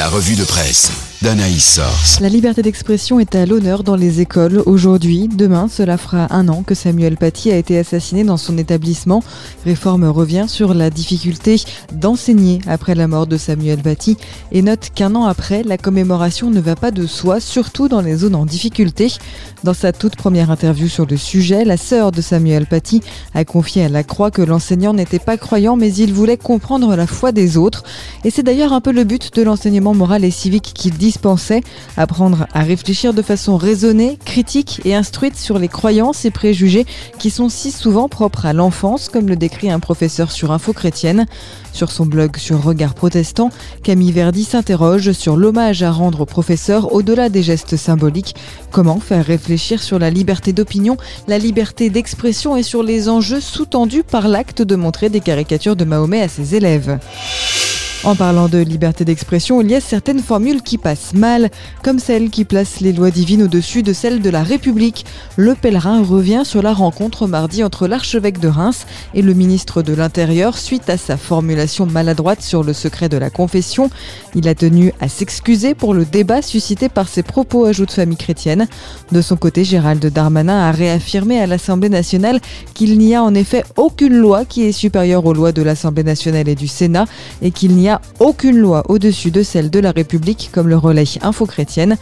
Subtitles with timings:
[0.00, 2.20] La revue de presse d'Anaïs Source.
[2.20, 5.28] La liberté d'expression est à l'honneur dans les écoles aujourd'hui.
[5.28, 9.22] Demain, cela fera un an que Samuel Paty a été assassiné dans son établissement.
[9.66, 11.60] Réforme revient sur la difficulté
[11.92, 14.16] d'enseigner après la mort de Samuel Paty
[14.50, 18.16] et note qu'un an après, la commémoration ne va pas de soi, surtout dans les
[18.16, 19.12] zones en difficulté.
[19.62, 23.02] Dans sa toute première interview sur le sujet, la sœur de Samuel Paty
[23.34, 27.06] a confié à la Croix que l'enseignant n'était pas croyant, mais il voulait comprendre la
[27.06, 27.84] foi des autres.
[28.24, 31.62] Et c'est d'ailleurs un peu le but de l'enseignement moral et civique qu'il dispensait,
[31.96, 36.86] apprendre à réfléchir de façon raisonnée, critique et instruite sur les croyances et préjugés
[37.18, 41.26] qui sont si souvent propres à l'enfance, comme le décrit un professeur sur Info Chrétienne.
[41.72, 43.50] Sur son blog sur Regard Protestant,
[43.82, 48.34] Camille Verdi s'interroge sur l'hommage à rendre au professeur au-delà des gestes symboliques.
[48.70, 50.96] Comment faire réfléchir sur la liberté d'opinion,
[51.28, 55.84] la liberté d'expression et sur les enjeux sous-tendus par l'acte de montrer des caricatures de
[55.84, 56.98] Mahomet à ses élèves.
[58.02, 61.50] En parlant de liberté d'expression, il y a certaines formules qui passent mal,
[61.84, 65.04] comme celle qui place les lois divines au-dessus de celles de la République.
[65.36, 69.92] Le pèlerin revient sur la rencontre mardi entre l'archevêque de Reims et le ministre de
[69.92, 73.90] l'Intérieur suite à sa formulation maladroite sur le secret de la confession.
[74.34, 78.66] Il a tenu à s'excuser pour le débat suscité par ses propos, ajoute Famille Chrétienne.
[79.12, 82.40] De son côté, Gérald Darmanin a réaffirmé à l'Assemblée nationale
[82.72, 86.48] qu'il n'y a en effet aucune loi qui est supérieure aux lois de l'Assemblée nationale
[86.48, 87.04] et du Sénat
[87.42, 91.04] et qu'il n'y a aucune loi au-dessus de celle de la République, comme le relais
[91.22, 91.96] Info Chrétienne.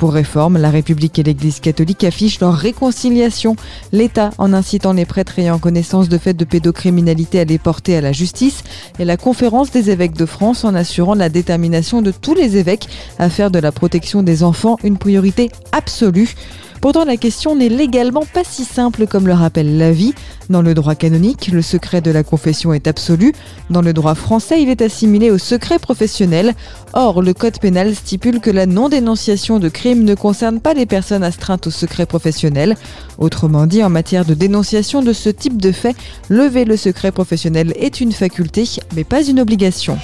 [0.00, 3.54] Pour réforme, la République et l'Église catholique affichent leur réconciliation.
[3.92, 8.00] L'État en incitant les prêtres ayant connaissance de faits de pédocriminalité à les porter à
[8.00, 8.64] la justice
[8.98, 12.88] et la conférence des évêques de France en assurant la détermination de tous les évêques
[13.18, 16.34] à faire de la protection des enfants une priorité absolue.
[16.80, 20.14] Pourtant, la question n'est légalement pas si simple comme le rappelle la vie.
[20.48, 23.34] Dans le droit canonique, le secret de la confession est absolu.
[23.68, 26.54] Dans le droit français, il est assimilé au secret professionnel.
[26.94, 31.22] Or, le code pénal stipule que la non-dénonciation de crime ne concerne pas les personnes
[31.22, 32.76] astreintes au secret professionnel.
[33.18, 35.94] Autrement dit, en matière de dénonciation de ce type de fait,
[36.30, 38.64] lever le secret professionnel est une faculté,
[38.96, 39.98] mais pas une obligation.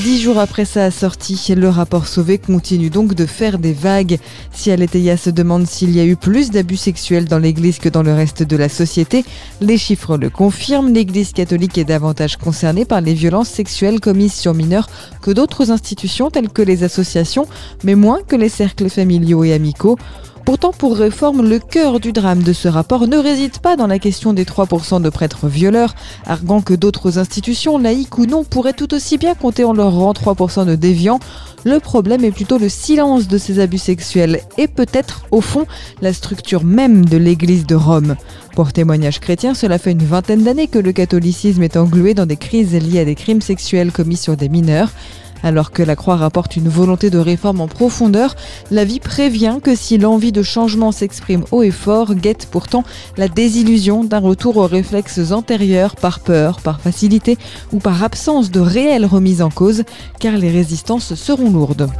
[0.00, 4.18] Dix jours après sa sortie, le rapport Sauvé continue donc de faire des vagues.
[4.52, 8.02] Si Aletheia se demande s'il y a eu plus d'abus sexuels dans l'Église que dans
[8.02, 9.24] le reste de la société,
[9.60, 10.92] les chiffres le confirment.
[10.92, 14.88] L'Église catholique est davantage concernée par les violences sexuelles commises sur mineurs
[15.22, 17.46] que d'autres institutions telles que les associations,
[17.84, 19.96] mais moins que les cercles familiaux et amicaux.
[20.44, 23.98] Pourtant, pour Réforme, le cœur du drame de ce rapport ne réside pas dans la
[23.98, 25.94] question des 3% de prêtres violeurs,
[26.26, 30.12] arguant que d'autres institutions, laïques ou non, pourraient tout aussi bien compter en leur rang
[30.12, 31.18] 3% de déviants.
[31.64, 35.64] Le problème est plutôt le silence de ces abus sexuels et peut-être, au fond,
[36.02, 38.14] la structure même de l'Église de Rome.
[38.54, 42.36] Pour témoignage chrétien, cela fait une vingtaine d'années que le catholicisme est englué dans des
[42.36, 44.90] crises liées à des crimes sexuels commis sur des mineurs.
[45.44, 48.34] Alors que la Croix rapporte une volonté de réforme en profondeur,
[48.70, 52.82] la vie prévient que si l'envie de changement s'exprime haut et fort, guette pourtant
[53.18, 57.36] la désillusion d'un retour aux réflexes antérieurs par peur, par facilité
[57.72, 59.84] ou par absence de réelle remise en cause,
[60.18, 61.90] car les résistances seront lourdes.